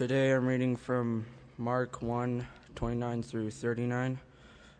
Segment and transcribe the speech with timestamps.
[0.00, 1.26] Today I'm reading from
[1.58, 4.18] Mark 1 29 through 39.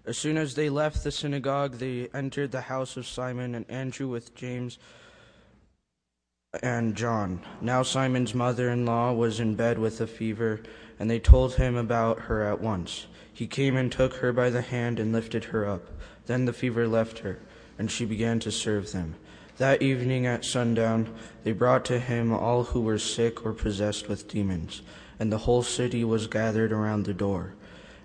[0.06, 4.09] As soon as they left the synagogue, they entered the house of Simon and Andrew
[4.09, 4.79] with James
[6.62, 7.43] and John.
[7.61, 10.62] Now Simon's mother in law was in bed with a fever,
[10.98, 13.06] and they told him about her at once.
[13.30, 15.87] He came and took her by the hand and lifted her up.
[16.24, 17.41] Then the fever left her,
[17.78, 19.16] and she began to serve them.
[19.59, 21.14] That evening at sundown,
[21.45, 24.80] they brought to him all who were sick or possessed with demons,
[25.20, 27.55] and the whole city was gathered around the door.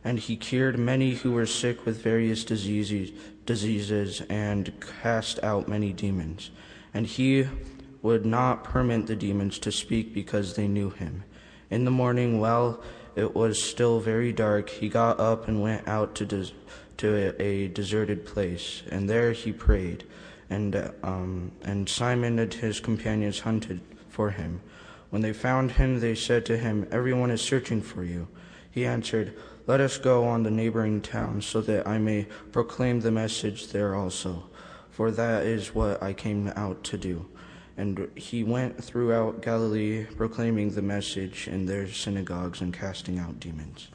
[0.03, 3.11] And he cured many who were sick with various diseases,
[3.47, 6.51] diseases and cast out many demons.
[6.93, 7.47] And he
[8.03, 11.23] would not permit the demons to speak because they knew him.
[11.71, 12.83] In the morning, while
[13.15, 16.53] it was still very dark, he got up and went out to, des-
[16.97, 20.03] to a, deserted place, and there he prayed
[20.49, 24.61] and, um, and Simon and his companions hunted for him.
[25.15, 28.27] When they found him, they said to him, Everyone is searching for you.
[28.69, 29.33] He answered,
[29.65, 33.95] Let us go on the neighboring towns, so that I may proclaim the message there
[33.95, 34.49] also,
[34.91, 37.29] for that is what I came out to do.
[37.77, 43.87] And he went throughout Galilee, proclaiming the message in their synagogues and casting out demons.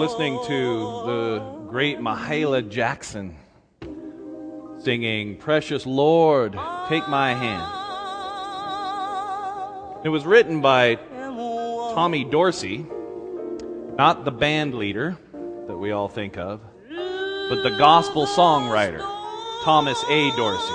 [0.00, 1.38] Listening to the
[1.68, 3.36] great Mahalia Jackson
[4.82, 7.70] singing Precious Lord, Take My Hand.
[10.02, 12.86] It was written by Tommy Dorsey,
[13.98, 15.18] not the band leader
[15.66, 19.02] that we all think of, but the gospel songwriter,
[19.64, 20.30] Thomas A.
[20.34, 20.74] Dorsey.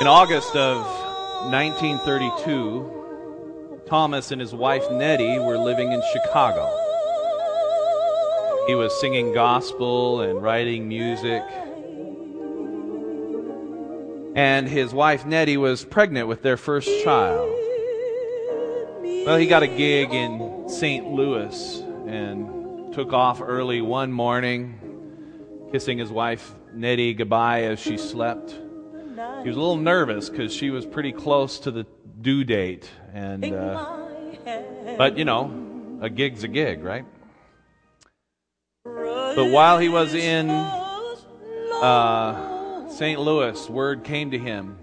[0.00, 0.86] In August of
[1.50, 6.78] 1932, Thomas and his wife Nettie were living in Chicago.
[8.66, 11.42] He was singing gospel and writing music.
[14.34, 17.50] And his wife Nettie was pregnant with their first child.
[19.26, 21.06] Well, he got a gig in St.
[21.10, 28.50] Louis and took off early one morning, kissing his wife Nettie goodbye as she slept.
[28.50, 31.84] He was a little nervous because she was pretty close to the
[32.20, 33.96] due date, and uh,
[34.96, 37.04] but you know, a gig's a gig, right?
[39.34, 43.18] But while he was in uh, St.
[43.18, 44.76] Louis, word came to him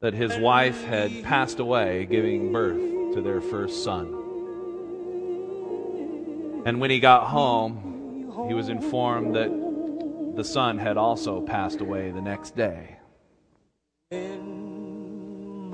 [0.00, 2.80] that his wife had passed away, giving birth
[3.14, 4.14] to their first son.
[6.64, 9.50] And when he got home, he was informed that
[10.36, 12.96] the son had also passed away the next day.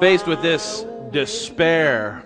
[0.01, 2.25] Faced with this despair,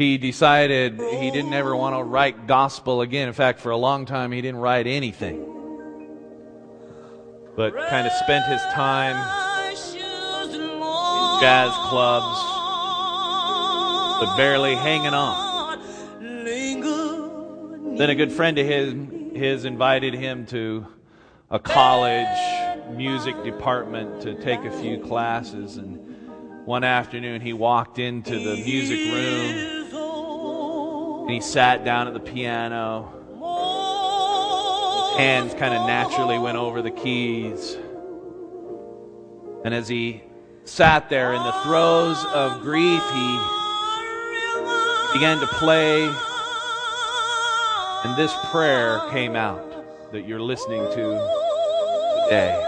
[0.00, 3.28] he decided he didn't ever want to write gospel again.
[3.28, 5.44] In fact, for a long time, he didn't write anything,
[7.54, 9.14] but kind of spent his time
[10.46, 12.40] in jazz clubs,
[14.24, 15.84] but barely hanging on.
[17.98, 18.94] Then a good friend of his,
[19.34, 20.86] his invited him to
[21.50, 22.26] a college
[22.96, 25.76] music department to take a few classes.
[25.76, 25.98] And
[26.64, 29.79] one afternoon, he walked into the music room
[31.30, 33.08] and he sat down at the piano.
[35.10, 37.76] His hands kind of naturally went over the keys.
[39.64, 40.24] And as he
[40.64, 43.38] sat there in the throes of grief, he
[45.12, 46.02] began to play.
[48.02, 52.60] And this prayer came out that you're listening to today.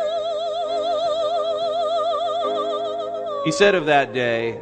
[3.44, 4.60] He said of that day,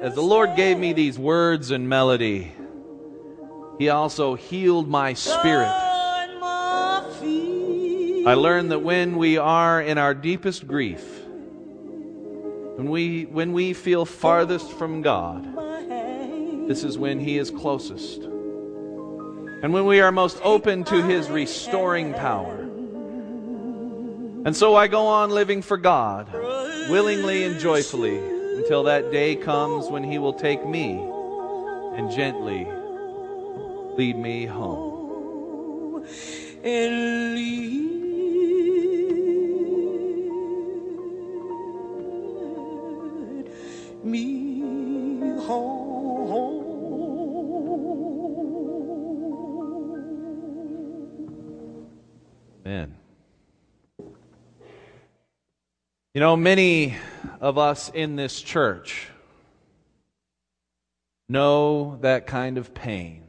[0.00, 2.52] As the Lord gave me these words and melody,
[3.78, 5.72] He also healed my spirit.
[8.26, 11.04] I learned that when we are in our deepest grief,
[12.76, 15.44] when we, when we feel farthest from God,
[16.68, 18.22] this is when He is closest.
[18.22, 22.60] and when we are most open to His restoring power.
[24.46, 26.32] And so I go on living for God,
[26.90, 28.18] willingly and joyfully,
[28.56, 30.98] until that day comes when He will take me
[31.96, 32.68] and gently
[33.96, 36.04] lead me home.
[36.62, 37.94] and lead
[44.02, 44.60] me
[45.40, 46.74] home.
[52.66, 52.96] Amen.
[56.14, 56.96] You know, many
[57.40, 59.08] of us in this church
[61.28, 63.23] know that kind of pain,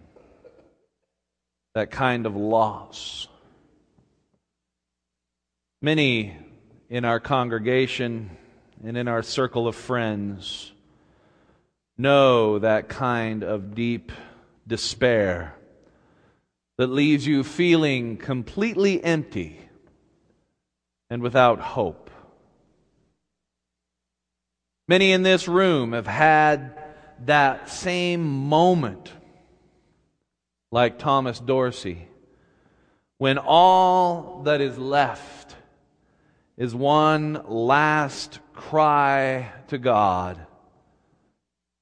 [1.75, 3.27] that kind of loss.
[5.81, 6.35] Many
[6.89, 8.31] in our congregation
[8.83, 10.71] and in our circle of friends
[11.97, 14.11] know that kind of deep
[14.65, 15.53] despair
[16.77, 19.59] that leaves you feeling completely empty
[21.09, 22.09] and without hope.
[24.87, 26.77] Many in this room have had
[27.25, 29.11] that same moment,
[30.75, 32.05] like Thomas Dorsey,
[33.17, 35.55] when all that is left
[36.57, 40.37] is one last cry to God,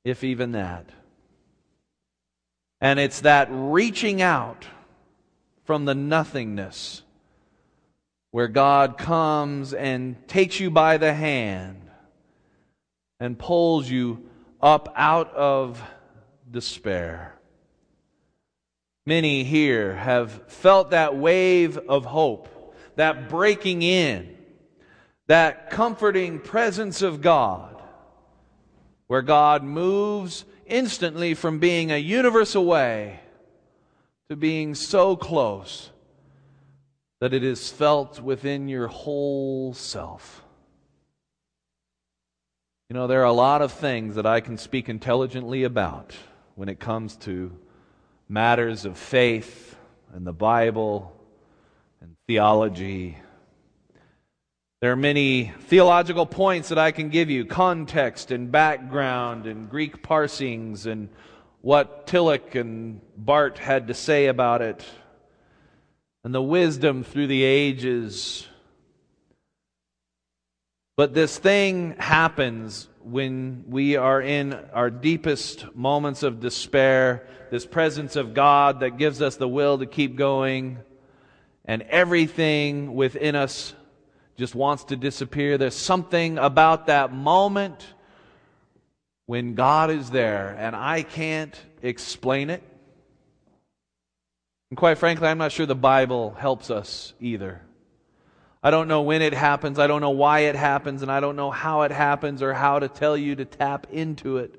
[0.05, 0.91] if even that.
[2.81, 4.67] And it's that reaching out
[5.63, 7.01] from the nothingness
[8.29, 11.81] where God comes and takes you by the hand
[13.19, 14.29] and pulls you
[14.61, 15.81] up out of
[16.51, 17.32] despair.
[19.05, 22.47] Many here have felt that wave of hope,
[22.95, 24.37] that breaking in,
[25.27, 27.81] that comforting presence of God,
[29.07, 33.19] where God moves instantly from being a universe away
[34.29, 35.89] to being so close
[37.19, 40.43] that it is felt within your whole self.
[42.89, 46.13] You know, there are a lot of things that I can speak intelligently about
[46.55, 47.57] when it comes to
[48.33, 49.77] matters of faith
[50.11, 51.15] and the Bible
[52.01, 53.15] and theology.
[54.81, 57.45] There are many theological points that I can give you.
[57.45, 61.09] Context and background and Greek parsings and
[61.61, 64.83] what Tillich and Barth had to say about it.
[66.23, 68.47] And the wisdom through the ages.
[70.97, 78.15] But this thing happens when we are in our deepest moments of despair, this presence
[78.15, 80.79] of God that gives us the will to keep going,
[81.65, 83.73] and everything within us
[84.37, 85.57] just wants to disappear.
[85.57, 87.85] There's something about that moment
[89.25, 92.63] when God is there, and I can't explain it.
[94.69, 97.61] And quite frankly, I'm not sure the Bible helps us either.
[98.63, 99.77] I don't know when it happens.
[99.77, 102.79] I don't know why it happens, and I don't know how it happens or how
[102.79, 104.55] to tell you to tap into it.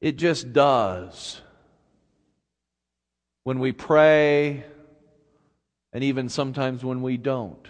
[0.00, 1.40] It just does.
[3.42, 4.64] When we pray,
[5.92, 7.66] and even sometimes when we don't,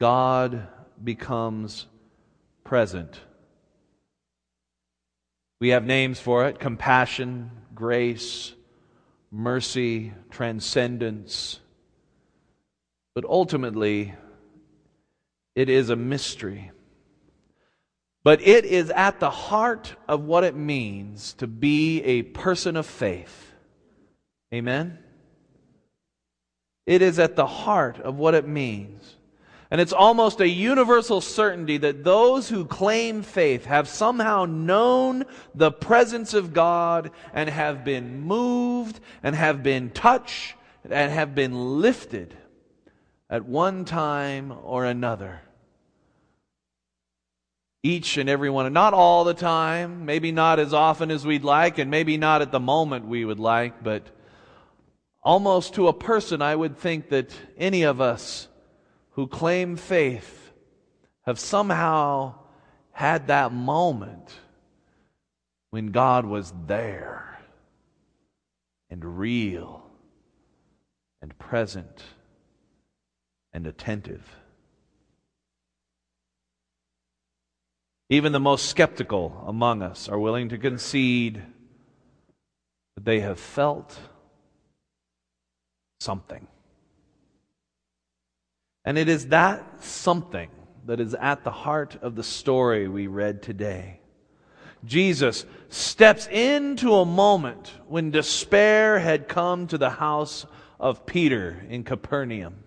[0.00, 0.68] God
[1.02, 1.86] becomes
[2.62, 3.18] present.
[5.60, 8.52] We have names for it compassion, grace,
[9.32, 11.58] mercy, transcendence.
[13.18, 14.14] But ultimately,
[15.56, 16.70] it is a mystery.
[18.22, 22.86] But it is at the heart of what it means to be a person of
[22.86, 23.54] faith.
[24.54, 25.00] Amen?
[26.86, 29.16] It is at the heart of what it means.
[29.72, 35.24] And it's almost a universal certainty that those who claim faith have somehow known
[35.56, 40.54] the presence of God and have been moved and have been touched
[40.88, 42.36] and have been lifted
[43.30, 45.40] at one time or another.
[47.82, 51.78] Each and every one, not all the time, maybe not as often as we'd like,
[51.78, 54.08] and maybe not at the moment we would like, but
[55.22, 58.48] almost to a person, I would think that any of us
[59.10, 60.52] who claim faith
[61.22, 62.34] have somehow
[62.92, 64.32] had that moment
[65.70, 67.38] when God was there
[68.90, 69.88] and real
[71.20, 72.02] and present
[73.52, 74.36] and attentive.
[78.10, 81.42] Even the most skeptical among us are willing to concede
[82.96, 83.98] that they have felt
[86.00, 86.46] something.
[88.84, 90.48] And it is that something
[90.86, 94.00] that is at the heart of the story we read today.
[94.84, 100.46] Jesus steps into a moment when despair had come to the house
[100.80, 102.64] of Peter in Capernaum.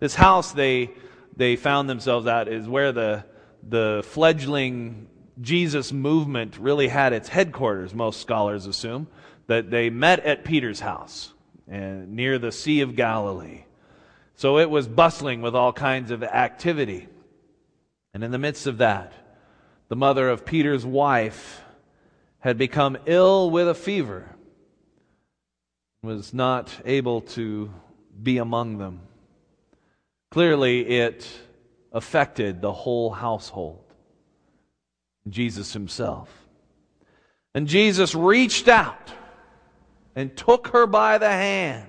[0.00, 0.90] This house they,
[1.36, 3.24] they found themselves at is where the,
[3.68, 5.08] the fledgling
[5.40, 9.08] Jesus movement really had its headquarters, most scholars assume,
[9.46, 11.32] that they met at Peter's house
[11.68, 13.64] and near the Sea of Galilee.
[14.36, 17.08] So it was bustling with all kinds of activity.
[18.12, 19.12] And in the midst of that,
[19.88, 21.62] the mother of Peter's wife
[22.38, 24.28] had become ill with a fever,
[26.02, 27.72] was not able to
[28.22, 29.00] be among them.
[30.34, 31.30] Clearly, it
[31.92, 33.84] affected the whole household.
[35.28, 36.28] Jesus himself.
[37.54, 39.12] And Jesus reached out
[40.16, 41.88] and took her by the hand.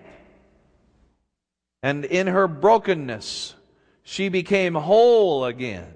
[1.82, 3.56] And in her brokenness,
[4.04, 5.96] she became whole again.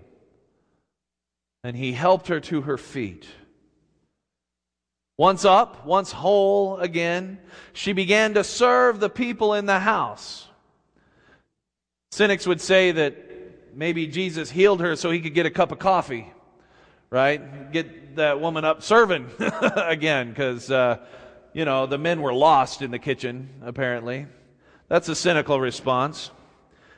[1.63, 3.27] And he helped her to her feet.
[5.19, 7.37] Once up, once whole again,
[7.73, 10.48] she began to serve the people in the house.
[12.11, 13.15] Cynics would say that
[13.75, 16.31] maybe Jesus healed her so he could get a cup of coffee
[17.09, 17.71] right?
[17.71, 19.29] Get that woman up serving
[19.75, 20.97] again because, uh,
[21.53, 24.27] you know, the men were lost in the kitchen, apparently.
[24.87, 26.31] That's a cynical response.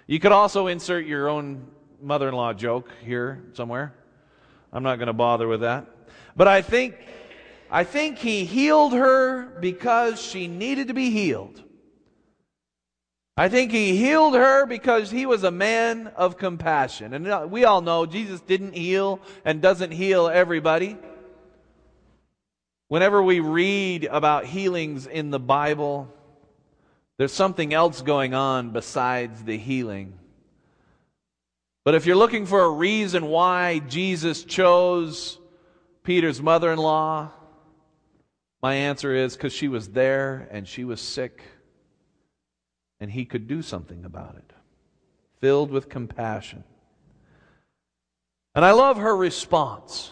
[0.07, 1.67] You could also insert your own
[2.01, 3.93] mother in law joke here somewhere.
[4.73, 5.85] I'm not going to bother with that.
[6.35, 6.95] But I think,
[7.69, 11.61] I think he healed her because she needed to be healed.
[13.37, 17.13] I think he healed her because he was a man of compassion.
[17.13, 20.97] And uh, we all know Jesus didn't heal and doesn't heal everybody.
[22.89, 26.13] Whenever we read about healings in the Bible,
[27.17, 30.13] there's something else going on besides the healing.
[31.85, 35.39] But if you're looking for a reason why Jesus chose
[36.03, 37.31] Peter's mother in law,
[38.61, 41.41] my answer is because she was there and she was sick
[43.01, 44.53] and he could do something about it,
[45.41, 46.63] filled with compassion.
[48.53, 50.11] And I love her response.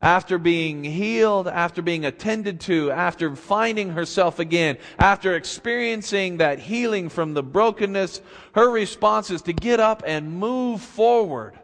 [0.00, 7.08] After being healed, after being attended to, after finding herself again, after experiencing that healing
[7.08, 8.20] from the brokenness,
[8.54, 11.58] her response is to get up and move forward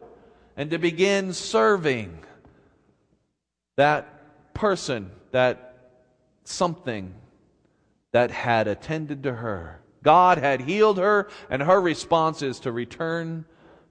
[0.55, 2.17] and to begin serving
[3.75, 5.91] that person, that
[6.43, 7.13] something
[8.11, 9.79] that had attended to her.
[10.03, 13.45] God had healed her, and her response is to return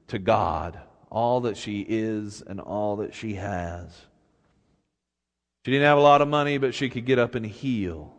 [0.08, 3.90] to God all that she is and all that she has.
[5.64, 8.14] She didn't have a lot of money, but she could get up and heal.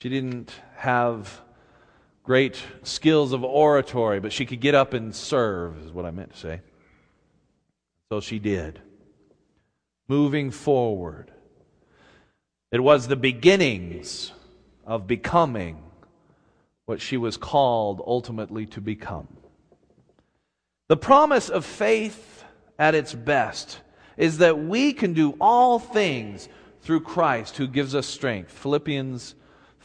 [0.00, 1.40] She didn't have
[2.22, 6.32] great skills of oratory, but she could get up and serve, is what I meant
[6.32, 6.60] to say.
[8.10, 8.80] So she did.
[10.08, 11.30] Moving forward.
[12.72, 14.32] It was the beginnings
[14.86, 15.82] of becoming
[16.90, 19.28] what she was called ultimately to become.
[20.88, 22.42] The promise of faith
[22.80, 23.80] at its best
[24.16, 26.48] is that we can do all things
[26.82, 28.50] through Christ who gives us strength.
[28.50, 29.36] Philippians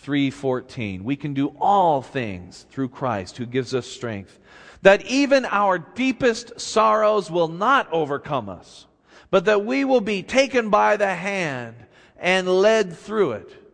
[0.03, 1.03] 3:14.
[1.03, 4.39] We can do all things through Christ who gives us strength.
[4.81, 8.87] That even our deepest sorrows will not overcome us,
[9.29, 11.75] but that we will be taken by the hand
[12.17, 13.64] and led through it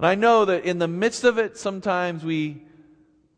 [0.00, 2.62] and I know that in the midst of it, sometimes we,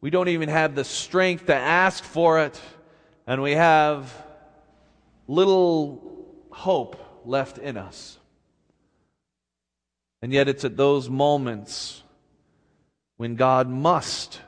[0.00, 2.60] we don't even have the strength to ask for it,
[3.26, 4.14] and we have
[5.26, 8.16] little hope left in us.
[10.22, 12.04] And yet, it's at those moments
[13.16, 14.40] when God must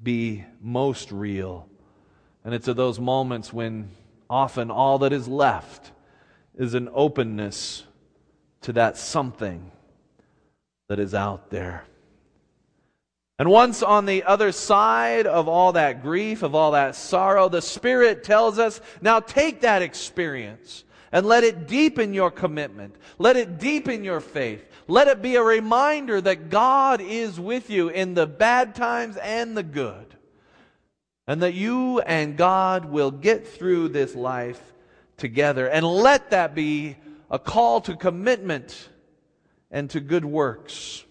[0.00, 1.68] be most real.
[2.44, 3.90] And it's at those moments when
[4.30, 5.90] often all that is left
[6.56, 7.82] is an openness
[8.60, 9.72] to that something
[10.92, 11.84] that is out there.
[13.38, 17.62] And once on the other side of all that grief, of all that sorrow, the
[17.62, 22.94] Spirit tells us now take that experience and let it deepen your commitment.
[23.16, 24.62] Let it deepen your faith.
[24.86, 29.56] Let it be a reminder that God is with you in the bad times and
[29.56, 30.14] the good.
[31.26, 34.60] And that you and God will get through this life
[35.16, 35.66] together.
[35.70, 36.98] And let that be
[37.30, 38.90] a call to commitment
[39.72, 41.04] and to good works.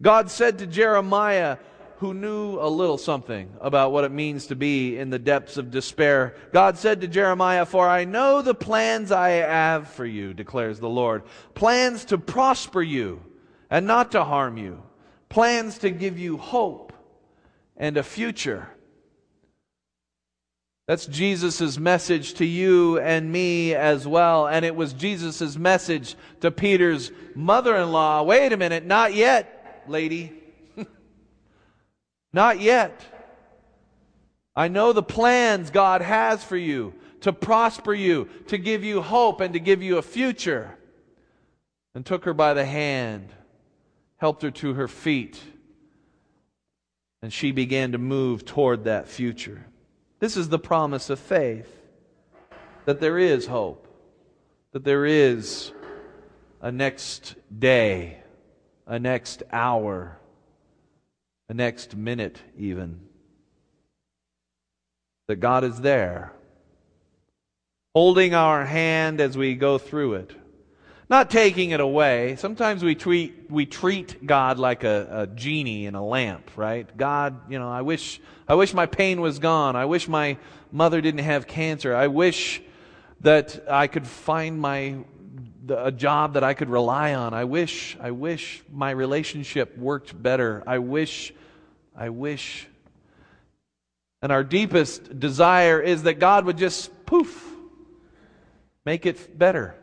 [0.00, 1.58] God said to Jeremiah,
[1.98, 5.70] who knew a little something about what it means to be in the depths of
[5.70, 10.78] despair, God said to Jeremiah, For I know the plans I have for you, declares
[10.78, 11.22] the Lord.
[11.54, 13.22] Plans to prosper you
[13.70, 14.82] and not to harm you.
[15.28, 16.92] Plans to give you hope
[17.76, 18.68] and a future.
[20.86, 24.46] That's Jesus' message to you and me as well.
[24.46, 28.22] And it was Jesus' message to Peter's mother in law.
[28.22, 30.32] Wait a minute, not yet, lady.
[32.32, 33.00] not yet.
[34.54, 39.40] I know the plans God has for you to prosper you, to give you hope,
[39.40, 40.78] and to give you a future.
[41.94, 43.30] And took her by the hand,
[44.18, 45.40] helped her to her feet,
[47.22, 49.66] and she began to move toward that future.
[50.18, 51.70] This is the promise of faith
[52.84, 53.86] that there is hope,
[54.72, 55.72] that there is
[56.60, 58.18] a next day,
[58.86, 60.18] a next hour,
[61.48, 63.00] a next minute, even.
[65.28, 66.32] That God is there,
[67.94, 70.45] holding our hand as we go through it
[71.08, 72.36] not taking it away.
[72.36, 76.96] Sometimes we treat, we treat God like a, a, genie in a lamp, right?
[76.96, 79.76] God, you know, I wish, I wish my pain was gone.
[79.76, 80.36] I wish my
[80.72, 81.94] mother didn't have cancer.
[81.94, 82.60] I wish
[83.20, 84.96] that I could find my,
[85.68, 87.34] a job that I could rely on.
[87.34, 90.64] I wish, I wish my relationship worked better.
[90.66, 91.32] I wish,
[91.94, 92.66] I wish.
[94.22, 97.48] And our deepest desire is that God would just poof,
[98.84, 99.76] make it better.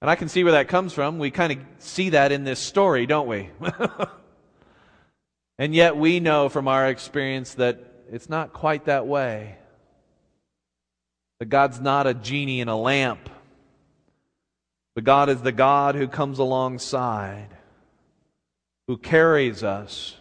[0.00, 1.18] And I can see where that comes from.
[1.18, 3.50] We kind of see that in this story, don't we?
[5.58, 9.56] and yet we know from our experience that it's not quite that way.
[11.40, 13.28] That God's not a genie in a lamp,
[14.94, 17.48] but God is the God who comes alongside,
[18.86, 20.16] who carries us,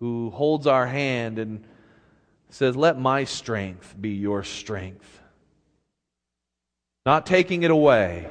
[0.00, 1.64] who holds our hand and
[2.50, 5.20] says, Let my strength be your strength.
[7.04, 8.28] Not taking it away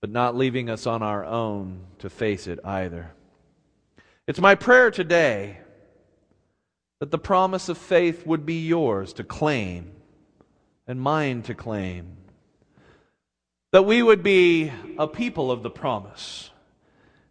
[0.00, 3.12] but not leaving us on our own to face it either.
[4.26, 5.58] It's my prayer today
[7.00, 9.92] that the promise of faith would be yours to claim
[10.86, 12.16] and mine to claim.
[13.72, 16.49] That we would be a people of the promise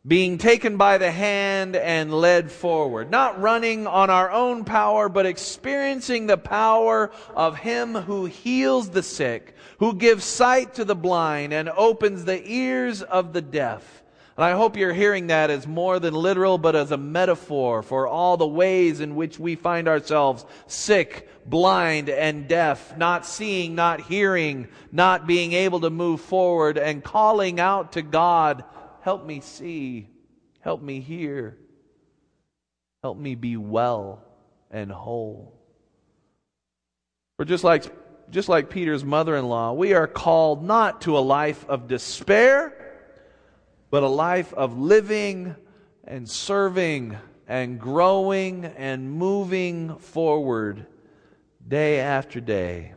[0.08, 5.26] being taken by the hand and led forward, not running on our own power, but
[5.26, 11.54] experiencing the power of Him who heals the sick, who gives sight to the blind,
[11.54, 14.04] and opens the ears of the deaf.
[14.38, 18.08] And I hope you're hearing that as more than literal, but as a metaphor for
[18.08, 24.00] all the ways in which we find ourselves sick, blind, and deaf, not seeing, not
[24.00, 28.64] hearing, not being able to move forward, and calling out to God
[29.02, 30.10] Help me see.
[30.60, 31.58] Help me hear.
[33.02, 34.24] Help me be well
[34.72, 35.54] and whole.
[37.38, 37.86] For just like,
[38.30, 42.74] just like Peter's mother in law, we are called not to a life of despair,
[43.90, 45.56] but a life of living
[46.04, 50.86] and serving and growing and moving forward
[51.66, 52.94] day after day.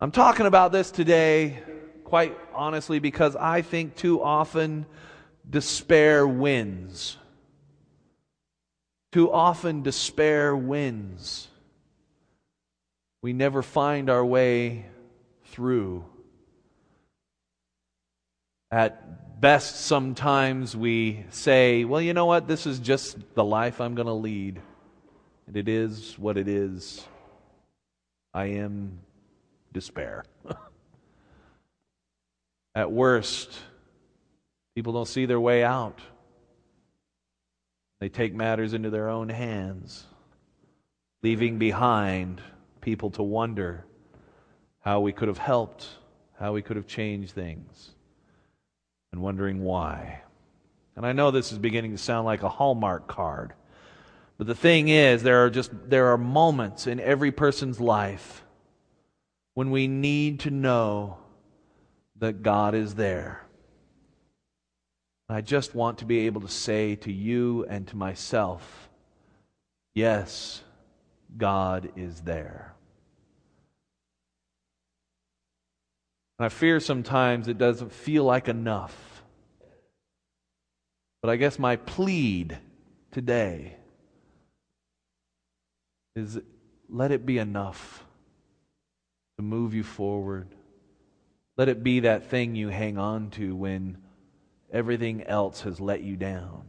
[0.00, 1.60] I'm talking about this today
[2.08, 4.86] quite honestly, because I think too often
[5.48, 7.18] despair wins.
[9.12, 11.48] Too often despair wins.
[13.20, 14.86] We never find our way
[15.50, 16.06] through.
[18.70, 22.48] At best, sometimes we say, well, you know what?
[22.48, 24.62] This is just the life I'm going to lead.
[25.46, 27.06] And it is what it is.
[28.32, 29.00] I am
[29.74, 30.24] despair.
[32.78, 33.58] At worst,
[34.76, 35.98] people don't see their way out.
[37.98, 40.06] They take matters into their own hands,
[41.20, 42.40] leaving behind
[42.80, 43.84] people to wonder
[44.78, 45.88] how we could have helped,
[46.38, 47.96] how we could have changed things,
[49.10, 50.20] and wondering why.
[50.94, 53.54] And I know this is beginning to sound like a Hallmark card.
[54.36, 58.44] But the thing is, there are just there are moments in every person's life
[59.54, 61.18] when we need to know
[62.20, 63.44] that God is there.
[65.28, 68.88] I just want to be able to say to you and to myself,
[69.94, 70.62] yes,
[71.36, 72.74] God is there.
[76.38, 79.22] And I fear sometimes it doesn't feel like enough.
[81.20, 82.56] But I guess my plead
[83.10, 83.76] today
[86.16, 86.38] is
[86.88, 88.04] let it be enough
[89.36, 90.48] to move you forward
[91.58, 93.98] let it be that thing you hang on to when
[94.72, 96.62] everything else has let you down.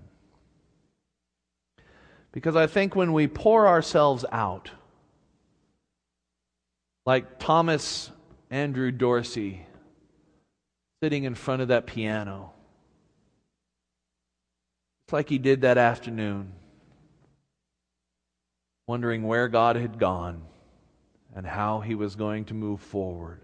[2.32, 4.71] Because I think when we pour ourselves out,
[7.06, 8.12] like Thomas
[8.49, 9.65] Andrew Dorsey
[11.04, 12.52] sitting in front of that piano,
[15.06, 16.54] it's like he did that afternoon.
[18.88, 20.41] wondering where God had gone
[21.36, 23.39] and how he was going to move forward.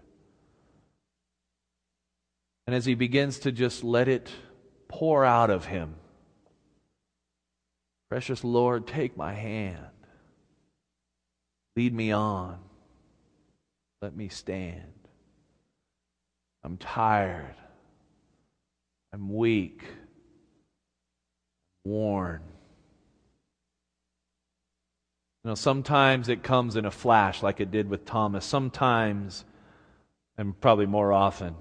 [2.66, 4.30] And as he begins to just let it
[4.88, 5.94] pour out of him,
[8.08, 9.86] precious Lord, take my hand,
[11.76, 12.58] lead me on,
[14.02, 14.92] let me stand.
[16.64, 17.54] I'm tired,
[19.12, 19.84] I'm weak,
[21.84, 22.42] worn.
[25.44, 28.44] You know, sometimes it comes in a flash like it did with Thomas.
[28.44, 29.44] Sometimes,
[30.36, 31.54] and probably more often,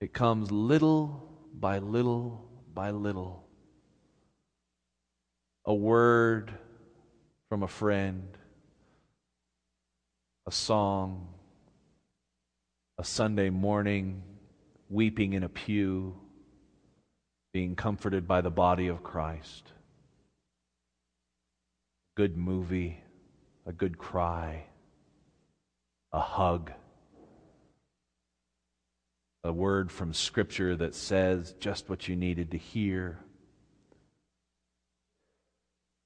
[0.00, 3.46] it comes little by little by little.
[5.64, 6.52] A word
[7.48, 8.36] from a friend,
[10.46, 11.28] a song,
[12.98, 14.22] a Sunday morning,
[14.90, 16.14] weeping in a pew,
[17.52, 19.72] being comforted by the body of Christ
[22.14, 23.00] good movie,
[23.66, 24.64] a good cry,
[26.12, 26.70] a hug,
[29.44, 33.18] a word from Scripture that says just what you needed to hear.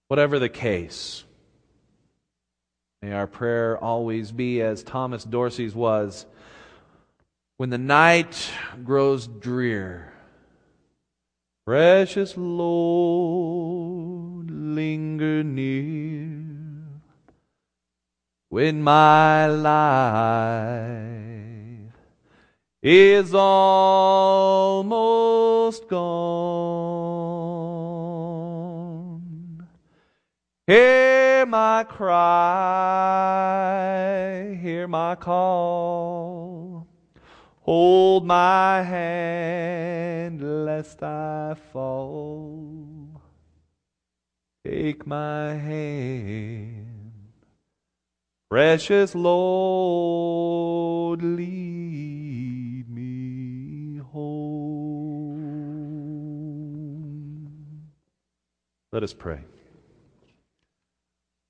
[0.09, 1.23] Whatever the case,
[3.01, 6.27] may our prayer always be as Thomas Dorsey's was
[7.59, 8.51] when the night
[8.85, 10.13] grows drear.
[11.65, 16.49] Precious Lord, linger near
[18.49, 21.18] when my life
[22.91, 24.81] is almost
[25.89, 26.09] gone.
[30.67, 32.09] Hear my cry,
[34.63, 36.87] hear my call.
[37.61, 43.21] Hold my hand lest I fall.
[44.65, 46.87] Take my hand,
[48.49, 50.43] precious Lord,
[51.23, 52.58] lead
[58.99, 59.39] Let us pray.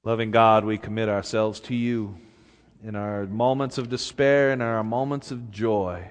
[0.05, 2.19] Loving God, we commit ourselves to you
[2.85, 6.11] in our moments of despair and our moments of joy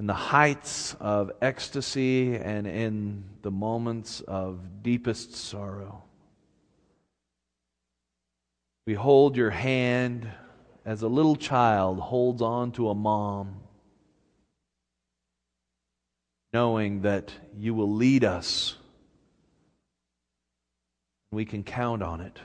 [0.00, 6.02] in the heights of ecstasy and in the moments of deepest sorrow.
[8.84, 10.28] We hold your hand
[10.84, 13.60] as a little child holds on to a mom,
[16.52, 18.76] knowing that you will lead us.
[21.36, 22.40] We can count on it.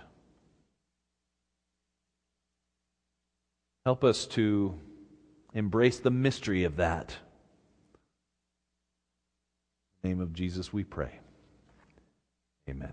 [3.86, 4.78] Help us to
[5.54, 7.16] embrace the mystery of that
[10.04, 11.20] name of Jesus we pray.
[12.70, 12.92] Amen.